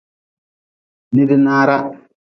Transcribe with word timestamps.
Nidnaara. 1.13 1.77